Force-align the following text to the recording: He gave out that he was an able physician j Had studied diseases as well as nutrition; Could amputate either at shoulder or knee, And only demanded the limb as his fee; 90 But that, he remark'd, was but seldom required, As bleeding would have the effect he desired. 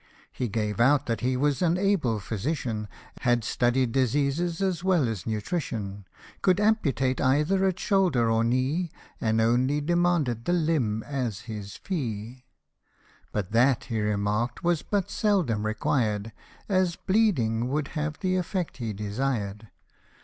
He 0.31 0.47
gave 0.47 0.79
out 0.79 1.05
that 1.05 1.21
he 1.21 1.37
was 1.37 1.61
an 1.61 1.77
able 1.77 2.19
physician 2.19 2.87
j 2.89 2.89
Had 3.25 3.43
studied 3.43 3.91
diseases 3.91 4.59
as 4.59 4.83
well 4.83 5.07
as 5.07 5.27
nutrition; 5.27 6.05
Could 6.41 6.59
amputate 6.59 7.21
either 7.21 7.63
at 7.65 7.77
shoulder 7.77 8.27
or 8.27 8.43
knee, 8.43 8.89
And 9.21 9.39
only 9.39 9.79
demanded 9.79 10.45
the 10.45 10.53
limb 10.53 11.03
as 11.03 11.41
his 11.41 11.75
fee; 11.75 12.45
90 13.31 13.31
But 13.31 13.51
that, 13.51 13.83
he 13.83 14.01
remark'd, 14.01 14.61
was 14.61 14.81
but 14.81 15.11
seldom 15.11 15.63
required, 15.67 16.31
As 16.67 16.95
bleeding 16.95 17.69
would 17.69 17.89
have 17.89 18.21
the 18.21 18.37
effect 18.37 18.77
he 18.77 18.93
desired. 18.93 19.67